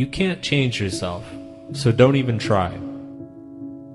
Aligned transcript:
You 0.00 0.06
can't 0.06 0.40
change 0.40 0.80
yourself, 0.80 1.30
so 1.74 1.92
don't 1.92 2.16
even 2.16 2.38
try. 2.38 2.72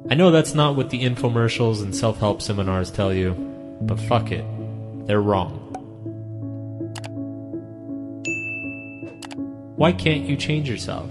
I 0.08 0.14
know 0.14 0.30
that's 0.30 0.54
not 0.54 0.76
what 0.76 0.92
the 0.92 1.02
infomercials 1.02 1.82
and 1.82 1.96
self 1.96 2.20
help 2.20 2.44
seminars 2.44 2.92
tell 2.92 3.12
you, 3.12 3.34
but 3.82 4.00
fuck 4.00 4.32
it. 4.32 4.46
They're 5.08 5.20
wrong. 5.20 5.58
Why 9.78 9.92
can't 9.94 10.30
you 10.30 10.38
change 10.38 10.70
yourself? 10.70 11.10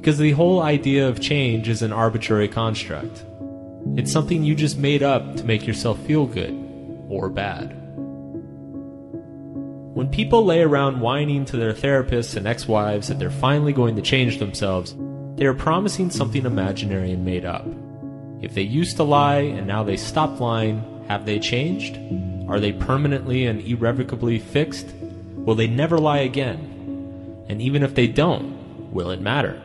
Because 0.00 0.18
the 0.18 0.32
whole 0.32 0.62
idea 0.62 1.06
of 1.06 1.20
change 1.20 1.68
is 1.68 1.82
an 1.82 1.92
arbitrary 1.92 2.48
construct. 2.48 3.24
It's 3.96 4.10
something 4.10 4.42
you 4.42 4.56
just 4.56 4.78
made 4.78 5.04
up 5.04 5.36
to 5.36 5.44
make 5.44 5.64
yourself 5.64 5.96
feel 6.00 6.26
good 6.26 7.06
or 7.08 7.28
bad. 7.28 7.81
When 10.02 10.10
people 10.10 10.44
lay 10.44 10.62
around 10.62 11.00
whining 11.00 11.44
to 11.44 11.56
their 11.56 11.72
therapists 11.72 12.36
and 12.36 12.44
ex 12.44 12.66
wives 12.66 13.06
that 13.06 13.20
they're 13.20 13.30
finally 13.30 13.72
going 13.72 13.94
to 13.94 14.02
change 14.02 14.40
themselves, 14.40 14.96
they 15.36 15.46
are 15.46 15.54
promising 15.54 16.10
something 16.10 16.44
imaginary 16.44 17.12
and 17.12 17.24
made 17.24 17.44
up. 17.44 17.64
If 18.40 18.52
they 18.52 18.62
used 18.62 18.96
to 18.96 19.04
lie 19.04 19.42
and 19.42 19.64
now 19.64 19.84
they 19.84 19.96
stopped 19.96 20.40
lying, 20.40 21.04
have 21.06 21.24
they 21.24 21.38
changed? 21.38 22.00
Are 22.50 22.58
they 22.58 22.72
permanently 22.72 23.46
and 23.46 23.60
irrevocably 23.60 24.40
fixed? 24.40 24.92
Will 25.36 25.54
they 25.54 25.68
never 25.68 25.98
lie 25.98 26.18
again? 26.18 27.44
And 27.48 27.62
even 27.62 27.84
if 27.84 27.94
they 27.94 28.08
don't, 28.08 28.92
will 28.92 29.10
it 29.10 29.20
matter? 29.20 29.62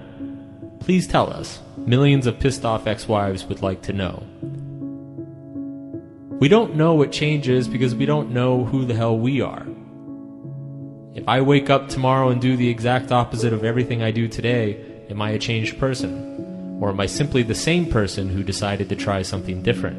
Please 0.80 1.08
tell 1.08 1.34
us. 1.34 1.62
Millions 1.78 2.28
of 2.28 2.38
pissed 2.38 2.64
off 2.64 2.86
ex 2.86 3.08
wives 3.08 3.44
would 3.46 3.64
like 3.64 3.82
to 3.82 3.92
know. 3.92 4.22
We 6.40 6.48
don't 6.48 6.76
know 6.76 6.94
what 6.94 7.12
changes 7.12 7.68
because 7.68 7.96
we 7.96 8.06
don't 8.06 8.30
know 8.30 8.66
who 8.66 8.86
the 8.86 8.94
hell 8.94 9.18
we 9.18 9.42
are. 9.42 9.66
If 11.18 11.28
I 11.28 11.42
wake 11.42 11.72
up 11.72 11.90
tomorrow 11.90 12.30
and 12.30 12.40
do 12.40 12.56
the 12.56 12.70
exact 12.70 13.12
opposite 13.12 13.52
of 13.52 13.64
everything 13.64 14.04
I 14.04 14.12
do 14.12 14.28
today, 14.28 14.80
am 15.10 15.20
I 15.20 15.32
a 15.32 15.40
changed 15.40 15.80
person? 15.80 16.78
Or 16.80 16.90
am 16.90 17.00
I 17.00 17.08
simply 17.08 17.42
the 17.42 17.56
same 17.56 17.88
person 17.88 18.30
who 18.30 18.44
decided 18.44 18.88
to 18.90 18.96
try 18.96 19.24
something 19.24 19.64
different? 19.64 19.98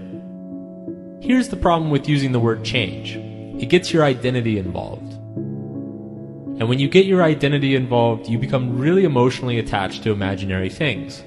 Here's 1.20 1.48
the 1.48 1.56
problem 1.56 1.90
with 1.90 2.08
using 2.08 2.30
the 2.30 2.38
word 2.38 2.64
change 2.64 3.16
it 3.60 3.68
gets 3.68 3.92
your 3.92 4.04
identity 4.04 4.58
involved. 4.58 5.12
And 6.60 6.68
when 6.68 6.78
you 6.78 6.88
get 6.88 7.06
your 7.06 7.24
identity 7.24 7.74
involved, 7.74 8.28
you 8.28 8.38
become 8.38 8.78
really 8.78 9.02
emotionally 9.02 9.58
attached 9.58 10.04
to 10.04 10.12
imaginary 10.12 10.70
things. 10.70 11.24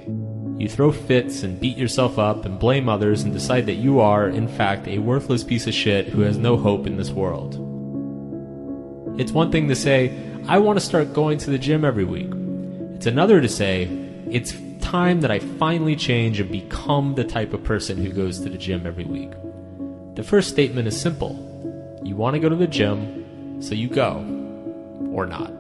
You 0.58 0.70
throw 0.70 0.94
fits 0.94 1.44
and 1.44 1.60
beat 1.60 1.78
yourself 1.78 2.18
up 2.18 2.46
and 2.46 2.58
blame 2.58 2.88
others 2.88 3.24
and 3.24 3.34
decide 3.34 3.66
that 3.66 3.74
you 3.74 4.00
are, 4.00 4.30
in 4.30 4.48
fact, 4.48 4.88
a 4.88 5.00
worthless 5.00 5.44
piece 5.44 5.68
of 5.68 5.74
shit 5.74 6.08
who 6.08 6.22
has 6.22 6.38
no 6.38 6.56
hope 6.56 6.88
in 6.88 6.96
this 6.96 7.10
world. 7.10 7.71
It's 9.18 9.32
one 9.32 9.52
thing 9.52 9.68
to 9.68 9.76
say, 9.76 10.18
I 10.48 10.58
want 10.60 10.80
to 10.80 10.86
start 10.86 11.14
going 11.14 11.38
to 11.40 11.50
the 11.50 11.58
gym 11.58 11.84
every 11.86 12.06
week. 12.06 12.32
It's 12.96 13.06
another 13.06 13.42
to 13.42 13.50
say, 13.50 13.84
it's 14.30 14.56
time 14.80 15.22
that 15.22 15.32
I 15.32 15.40
finally 15.40 15.96
change 15.96 16.40
and 16.40 16.52
become 16.52 17.16
the 17.16 17.24
type 17.24 17.54
of 17.54 17.64
person 17.64 17.98
who 17.98 18.12
goes 18.12 18.40
to 18.40 18.50
the 18.50 18.58
gym 18.58 18.86
every 18.86 19.06
week. 19.06 19.32
The 20.16 20.24
first 20.24 20.50
statement 20.50 20.88
is 20.88 21.00
simple 21.00 21.48
you 22.04 22.16
want 22.16 22.34
to 22.34 22.40
go 22.40 22.50
to 22.50 22.56
the 22.56 22.68
gym, 22.68 23.62
so 23.62 23.76
you 23.76 23.88
go, 23.88 24.18
or 25.14 25.26
not. 25.26 25.52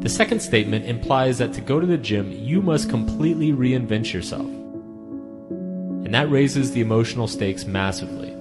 The 0.00 0.08
second 0.08 0.40
statement 0.40 0.86
implies 0.86 1.38
that 1.38 1.52
to 1.54 1.60
go 1.60 1.80
to 1.80 1.86
the 1.86 1.98
gym, 1.98 2.30
you 2.30 2.62
must 2.62 2.90
completely 2.90 3.52
reinvent 3.52 4.12
yourself. 4.12 4.46
And 4.46 6.14
that 6.14 6.30
raises 6.30 6.72
the 6.72 6.80
emotional 6.80 7.26
stakes 7.26 7.64
massively. 7.64 8.34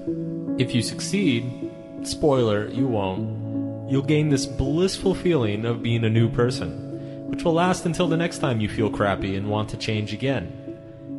If 0.58 0.76
you 0.76 0.82
succeed, 0.82 1.72
spoiler, 2.08 2.68
you 2.68 2.88
won't, 2.88 3.92
you'll 3.92 4.02
gain 4.02 4.30
this 4.30 4.46
blissful 4.46 5.14
feeling 5.16 5.66
of 5.66 5.84
being 5.84 6.04
a 6.04 6.10
new 6.10 6.30
person, 6.30 7.30
which 7.30 7.44
will 7.44 7.54
last 7.54 7.86
until 7.86 8.08
the 8.08 8.18
next 8.18 8.40
time 8.40 8.60
you 8.60 8.70
feel 8.70 8.90
crappy 8.90 9.36
and 9.36 9.50
want 9.50 9.70
to 9.70 9.78
change 9.78 10.14
again. 10.14 10.60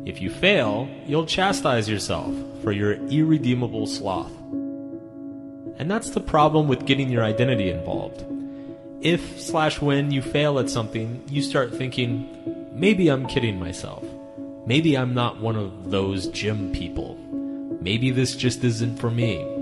If 0.05 0.21
you 0.21 0.29
fail, 0.29 0.87
you'll 1.05 1.25
chastise 1.25 1.89
yourself 1.89 2.33
for 2.61 2.71
your 2.71 2.93
irredeemable 3.07 3.87
sloth. 3.87 4.31
And 5.77 5.89
that's 5.89 6.11
the 6.11 6.21
problem 6.21 6.67
with 6.67 6.85
getting 6.85 7.09
your 7.09 7.23
identity 7.23 7.69
involved. 7.69 8.23
If 9.01 9.41
slash 9.41 9.81
when 9.81 10.11
you 10.11 10.21
fail 10.21 10.59
at 10.59 10.69
something, 10.69 11.23
you 11.27 11.41
start 11.41 11.73
thinking, 11.75 12.69
maybe 12.73 13.09
I'm 13.09 13.27
kidding 13.27 13.59
myself. 13.59 14.03
Maybe 14.65 14.97
I'm 14.97 15.13
not 15.13 15.39
one 15.39 15.55
of 15.55 15.91
those 15.91 16.27
gym 16.27 16.71
people. 16.71 17.15
Maybe 17.81 18.11
this 18.11 18.35
just 18.35 18.63
isn't 18.63 18.97
for 18.97 19.11
me. 19.11 19.54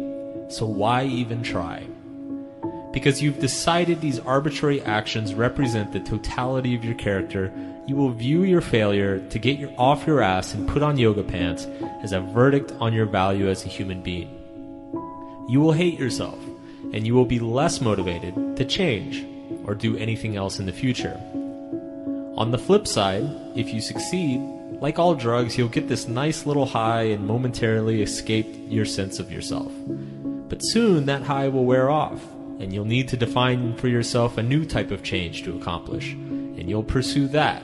So 0.53 0.67
why 0.67 1.05
even 1.05 1.41
try? 1.41 1.87
Because 2.91 3.23
you've 3.23 3.39
decided 3.39 3.99
these 3.99 4.19
arbitrary 4.19 4.83
actions 4.83 5.33
represent 5.33 5.91
the 5.91 5.99
totality 5.99 6.75
of 6.75 6.85
your 6.85 6.93
character, 6.93 7.51
you 7.87 7.95
will 7.95 8.11
view 8.11 8.43
your 8.43 8.61
failure 8.61 9.17
to 9.29 9.39
get 9.39 9.57
your, 9.57 9.71
off 9.79 10.05
your 10.05 10.21
ass 10.21 10.53
and 10.53 10.69
put 10.69 10.83
on 10.83 10.99
yoga 10.99 11.23
pants 11.23 11.65
as 12.03 12.11
a 12.11 12.19
verdict 12.19 12.71
on 12.73 12.93
your 12.93 13.07
value 13.07 13.49
as 13.49 13.65
a 13.65 13.67
human 13.67 14.03
being. 14.03 14.29
You 15.49 15.59
will 15.59 15.71
hate 15.71 15.99
yourself, 15.99 16.37
and 16.93 17.07
you 17.07 17.15
will 17.15 17.25
be 17.25 17.39
less 17.39 17.81
motivated 17.81 18.55
to 18.57 18.63
change 18.63 19.25
or 19.65 19.73
do 19.73 19.97
anything 19.97 20.35
else 20.35 20.59
in 20.59 20.67
the 20.67 20.71
future. 20.71 21.19
On 22.37 22.51
the 22.51 22.59
flip 22.59 22.85
side, 22.85 23.23
if 23.55 23.73
you 23.73 23.81
succeed, 23.81 24.39
like 24.81 24.99
all 24.99 25.15
drugs, 25.15 25.57
you'll 25.57 25.67
get 25.67 25.87
this 25.87 26.07
nice 26.07 26.45
little 26.45 26.67
high 26.67 27.05
and 27.05 27.25
momentarily 27.25 28.03
escape 28.03 28.47
your 28.67 28.85
sense 28.85 29.17
of 29.17 29.31
yourself. 29.31 29.71
But 30.53 30.61
soon 30.61 31.07
that 31.07 31.23
high 31.23 31.47
will 31.47 31.65
wear 31.65 31.89
off, 31.89 32.23
and 32.59 32.71
you'll 32.71 32.85
need 32.85 33.07
to 33.07 33.17
define 33.17 33.75
for 33.75 33.87
yourself 33.87 34.37
a 34.37 34.43
new 34.43 34.65
type 34.65 34.91
of 34.91 35.01
change 35.01 35.41
to 35.45 35.57
accomplish, 35.57 36.11
and 36.11 36.69
you'll 36.69 36.83
pursue 36.83 37.27
that. 37.29 37.63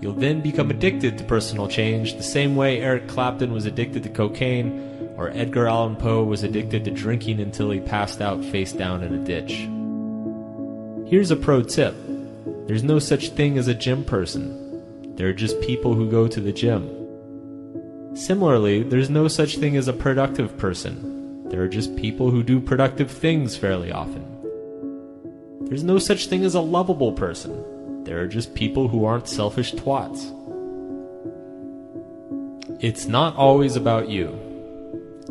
You'll 0.00 0.14
then 0.14 0.40
become 0.40 0.70
addicted 0.70 1.18
to 1.18 1.24
personal 1.24 1.66
change 1.66 2.14
the 2.14 2.22
same 2.22 2.54
way 2.54 2.80
Eric 2.80 3.08
Clapton 3.08 3.52
was 3.52 3.66
addicted 3.66 4.04
to 4.04 4.10
cocaine, 4.10 5.10
or 5.16 5.30
Edgar 5.30 5.66
Allan 5.66 5.96
Poe 5.96 6.22
was 6.22 6.44
addicted 6.44 6.84
to 6.84 6.92
drinking 6.92 7.40
until 7.40 7.72
he 7.72 7.80
passed 7.80 8.20
out 8.20 8.44
face 8.44 8.72
down 8.72 9.02
in 9.02 9.12
a 9.12 9.24
ditch. 9.24 9.68
Here's 11.10 11.32
a 11.32 11.36
pro 11.36 11.64
tip 11.64 11.96
there's 12.68 12.84
no 12.84 13.00
such 13.00 13.30
thing 13.30 13.58
as 13.58 13.66
a 13.66 13.74
gym 13.74 14.04
person, 14.04 15.16
there 15.16 15.30
are 15.30 15.32
just 15.32 15.60
people 15.62 15.94
who 15.94 16.08
go 16.08 16.28
to 16.28 16.40
the 16.40 16.52
gym. 16.52 18.14
Similarly, 18.14 18.84
there's 18.84 19.10
no 19.10 19.26
such 19.26 19.56
thing 19.56 19.76
as 19.76 19.88
a 19.88 19.92
productive 19.92 20.56
person. 20.56 21.13
There 21.44 21.62
are 21.62 21.68
just 21.68 21.94
people 21.96 22.30
who 22.30 22.42
do 22.42 22.60
productive 22.60 23.10
things 23.10 23.56
fairly 23.56 23.92
often. 23.92 24.24
There's 25.62 25.84
no 25.84 25.98
such 25.98 26.26
thing 26.26 26.44
as 26.44 26.54
a 26.54 26.60
lovable 26.60 27.12
person. 27.12 28.04
There 28.04 28.20
are 28.20 28.28
just 28.28 28.54
people 28.54 28.88
who 28.88 29.04
aren't 29.04 29.28
selfish 29.28 29.72
twats. 29.72 30.30
It's 32.80 33.06
not 33.06 33.36
always 33.36 33.76
about 33.76 34.08
you. 34.08 34.28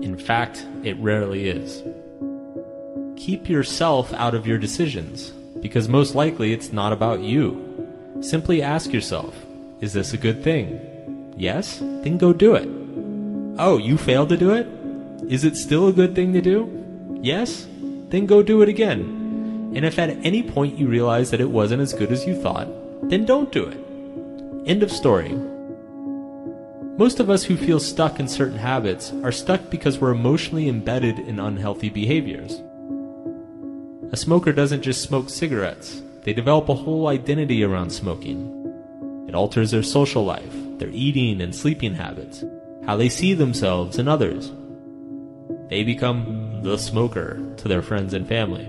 In 0.02 0.18
fact, 0.18 0.66
it 0.84 0.98
rarely 0.98 1.50
is. 1.50 1.84
Keep 3.16 3.48
yourself 3.48 4.12
out 4.14 4.34
of 4.34 4.48
your 4.48 4.58
decisions, 4.58 5.32
because 5.62 5.88
most 5.88 6.16
likely 6.16 6.52
it's 6.52 6.74
not 6.74 6.94
about 6.94 7.22
you. 7.22 7.60
Simply 8.22 8.62
ask 8.62 8.92
yourself, 8.92 9.36
is 9.82 9.94
this 9.94 10.14
a 10.14 10.18
good 10.18 10.44
thing? 10.44 10.80
Yes? 11.38 11.78
Then 11.80 12.18
go 12.18 12.34
do 12.34 12.56
it. 12.56 12.68
Oh, 13.60 13.78
you 13.78 13.98
failed 13.98 14.30
to 14.30 14.38
do 14.38 14.54
it? 14.54 14.68
Is 15.30 15.44
it 15.44 15.56
still 15.56 15.88
a 15.88 15.94
good 15.94 16.16
thing 16.16 16.34
to 16.34 16.42
do? 16.42 17.20
Yes? 17.22 17.68
Then 18.10 18.26
go 18.26 18.44
do 18.44 18.62
it 18.62 18.70
again. 18.70 19.72
And 19.76 19.86
if 19.86 19.98
at 19.98 20.10
any 20.26 20.44
point 20.44 20.78
you 20.78 20.88
realize 20.88 21.32
that 21.32 21.42
it 21.42 21.50
wasn't 21.50 21.82
as 21.82 21.94
good 21.94 22.12
as 22.12 22.26
you 22.26 22.40
thought, 22.40 22.68
then 23.10 23.26
don't 23.26 23.52
do 23.52 23.66
it. 23.66 23.78
End 24.68 24.84
of 24.84 24.92
story. 24.92 25.34
Most 26.98 27.20
of 27.20 27.30
us 27.30 27.44
who 27.44 27.58
feel 27.58 27.80
stuck 27.80 28.20
in 28.20 28.28
certain 28.28 28.60
habits 28.60 29.12
are 29.24 29.32
stuck 29.32 29.70
because 29.72 29.98
we're 29.98 30.12
emotionally 30.12 30.70
embedded 30.70 31.18
in 31.20 31.40
unhealthy 31.40 31.90
behaviors. 31.90 32.62
A 34.12 34.16
smoker 34.16 34.54
doesn't 34.54 34.84
just 34.84 35.02
smoke 35.02 35.30
cigarettes, 35.30 36.04
they 36.22 36.34
develop 36.34 36.70
a 36.70 36.76
whole 36.76 37.08
identity 37.08 37.64
around 37.64 37.90
smoking. 37.90 38.60
It 39.28 39.34
alters 39.34 39.72
their 39.72 39.84
social 39.84 40.24
life, 40.24 40.54
their 40.78 40.90
eating 40.90 41.42
and 41.42 41.56
sleeping 41.56 41.96
habits, 41.96 42.44
how 42.86 42.96
they 42.96 43.10
see 43.10 43.34
themselves 43.34 43.98
and 43.98 44.08
others. 44.08 44.52
They 45.74 45.84
become 45.84 46.62
the 46.62 46.78
smoker 46.78 47.40
to 47.58 47.68
their 47.68 47.82
friends 47.82 48.14
and 48.14 48.28
family. 48.28 48.68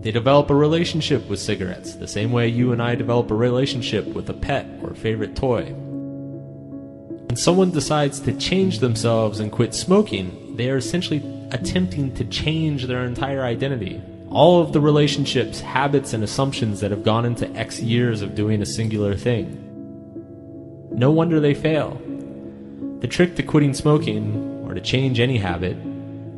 They 0.00 0.10
develop 0.10 0.48
a 0.48 0.54
relationship 0.54 1.28
with 1.28 1.38
cigarettes, 1.38 1.96
the 1.96 2.08
same 2.08 2.32
way 2.32 2.48
you 2.48 2.72
and 2.72 2.80
I 2.80 2.94
develop 2.94 3.30
a 3.30 3.34
relationship 3.34 4.06
with 4.06 4.30
a 4.30 4.32
pet 4.32 4.64
or 4.82 4.94
favorite 4.94 5.36
toy. 5.36 5.64
When 5.66 7.36
someone 7.36 7.72
decides 7.72 8.20
to 8.20 8.32
change 8.32 8.78
themselves 8.78 9.38
and 9.38 9.52
quit 9.52 9.74
smoking, 9.74 10.56
they 10.56 10.70
are 10.70 10.78
essentially 10.78 11.22
attempting 11.50 12.14
to 12.14 12.24
change 12.24 12.86
their 12.86 13.04
entire 13.04 13.42
identity. 13.42 14.00
All 14.30 14.62
of 14.62 14.72
the 14.72 14.80
relationships, 14.80 15.60
habits, 15.60 16.14
and 16.14 16.24
assumptions 16.24 16.80
that 16.80 16.90
have 16.90 17.04
gone 17.04 17.26
into 17.26 17.50
X 17.50 17.80
years 17.80 18.22
of 18.22 18.34
doing 18.34 18.62
a 18.62 18.66
singular 18.66 19.14
thing. 19.14 20.88
No 20.90 21.10
wonder 21.10 21.38
they 21.38 21.52
fail. 21.52 22.00
The 23.00 23.08
trick 23.08 23.36
to 23.36 23.42
quitting 23.42 23.74
smoking, 23.74 24.64
or 24.66 24.72
to 24.72 24.80
change 24.80 25.20
any 25.20 25.36
habit, 25.36 25.76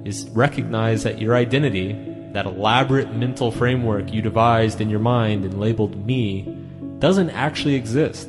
is 0.05 0.29
recognize 0.31 1.03
that 1.03 1.21
your 1.21 1.35
identity, 1.35 1.93
that 2.33 2.47
elaborate 2.47 3.13
mental 3.13 3.51
framework 3.51 4.13
you 4.13 4.23
devised 4.23 4.81
in 4.81 4.89
your 4.89 5.01
mind 5.01 5.45
and 5.45 5.61
labeled 5.61 6.07
me, 6.07 6.57
doesn't 6.99 7.31
actually 7.31 7.75
exist. 7.75 8.29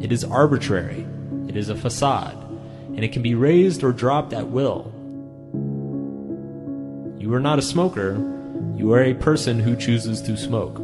It 0.00 0.10
is 0.10 0.24
arbitrary, 0.24 1.06
it 1.48 1.56
is 1.56 1.68
a 1.68 1.76
facade, 1.76 2.36
and 2.88 3.04
it 3.04 3.12
can 3.12 3.22
be 3.22 3.34
raised 3.34 3.84
or 3.84 3.92
dropped 3.92 4.32
at 4.32 4.48
will. 4.48 4.92
You 7.18 7.32
are 7.34 7.40
not 7.40 7.58
a 7.58 7.62
smoker, 7.62 8.14
you 8.76 8.92
are 8.92 9.02
a 9.02 9.14
person 9.14 9.60
who 9.60 9.76
chooses 9.76 10.20
to 10.22 10.36
smoke. 10.36 10.78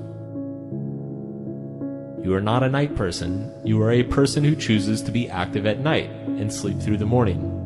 You 2.25 2.35
are 2.35 2.41
not 2.41 2.63
a 2.63 2.69
night 2.69 2.95
person, 2.95 3.53
you 3.65 3.83
are 3.83 3.91
a 3.91 4.05
person 4.05 4.45
who 4.45 4.55
chooses 4.55 5.03
to 5.03 5.11
be 5.11 5.29
active 5.29 5.67
at 5.67 5.81
night 5.81 6.11
and 6.11 6.53
sleep 6.53 6.79
through 6.81 6.99
the 6.99 7.07
morning. 7.07 7.58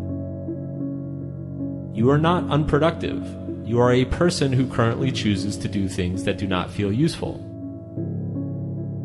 You 1.94 2.10
are 2.10 2.18
not 2.18 2.48
unproductive, 2.50 3.22
you 3.66 3.78
are 3.78 3.92
a 3.92 4.06
person 4.06 4.52
who 4.52 4.66
currently 4.66 5.12
chooses 5.12 5.56
to 5.58 5.68
do 5.68 5.88
things 5.88 6.24
that 6.24 6.38
do 6.38 6.46
not 6.46 6.70
feel 6.70 6.92
useful. 6.92 7.40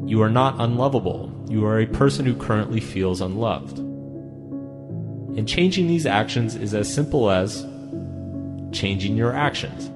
You 0.05 0.21
are 0.21 0.29
not 0.29 0.55
unlovable, 0.59 1.31
you 1.49 1.65
are 1.65 1.81
a 1.81 1.85
person 1.85 2.25
who 2.25 2.33
currently 2.33 2.79
feels 2.79 3.19
unloved. 3.19 3.77
And 5.37 5.47
changing 5.47 5.87
these 5.87 6.05
actions 6.05 6.55
is 6.55 6.73
as 6.73 6.91
simple 6.91 7.29
as 7.29 7.63
changing 8.71 9.17
your 9.17 9.33
actions. 9.33 9.89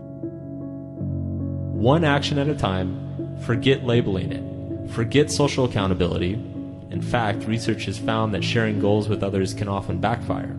One 1.73 2.03
action 2.03 2.38
at 2.38 2.49
a 2.49 2.55
time, 2.55 3.38
forget 3.45 3.85
labeling 3.85 4.31
it. 4.31 4.91
Forget 4.91 5.31
social 5.31 5.63
accountability. 5.63 6.33
In 6.33 7.01
fact, 7.01 7.45
research 7.45 7.85
has 7.85 7.97
found 7.97 8.33
that 8.33 8.43
sharing 8.43 8.79
goals 8.79 9.07
with 9.07 9.23
others 9.23 9.53
can 9.53 9.69
often 9.69 9.99
backfire. 9.99 10.57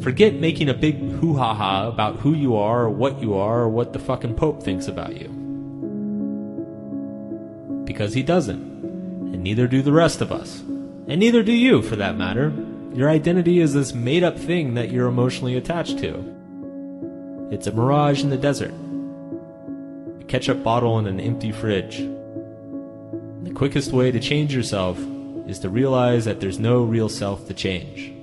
Forget 0.00 0.34
making 0.34 0.68
a 0.68 0.74
big 0.74 0.98
hoo 0.98 1.36
ha 1.36 1.54
ha 1.54 1.88
about 1.88 2.16
who 2.16 2.34
you 2.34 2.56
are 2.56 2.82
or 2.82 2.90
what 2.90 3.20
you 3.20 3.34
are 3.34 3.60
or 3.60 3.68
what 3.68 3.92
the 3.92 3.98
fucking 3.98 4.34
Pope 4.34 4.62
thinks 4.62 4.88
about 4.88 5.16
you. 5.16 5.28
Because 7.84 8.14
he 8.14 8.22
doesn't. 8.22 8.60
And 9.32 9.42
neither 9.42 9.66
do 9.66 9.82
the 9.82 9.92
rest 9.92 10.20
of 10.20 10.30
us. 10.30 10.60
And 11.08 11.18
neither 11.18 11.42
do 11.42 11.52
you, 11.52 11.82
for 11.82 11.96
that 11.96 12.16
matter. 12.16 12.52
Your 12.92 13.10
identity 13.10 13.60
is 13.60 13.74
this 13.74 13.92
made 13.92 14.24
up 14.24 14.38
thing 14.38 14.74
that 14.74 14.90
you're 14.90 15.08
emotionally 15.08 15.56
attached 15.56 15.98
to. 15.98 16.32
It's 17.50 17.66
a 17.66 17.72
mirage 17.72 18.22
in 18.22 18.30
the 18.30 18.36
desert, 18.36 18.74
a 20.20 20.24
ketchup 20.24 20.62
bottle 20.62 20.98
in 20.98 21.06
an 21.06 21.20
empty 21.20 21.52
fridge. 21.52 21.98
The 23.42 23.52
quickest 23.54 23.92
way 23.92 24.10
to 24.10 24.18
change 24.18 24.54
yourself 24.54 24.98
is 25.46 25.60
to 25.60 25.68
realize 25.68 26.24
that 26.24 26.40
there's 26.40 26.58
no 26.58 26.82
real 26.82 27.08
self 27.08 27.46
to 27.46 27.54
change. 27.54 28.15